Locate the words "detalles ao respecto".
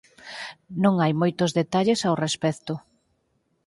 1.59-2.73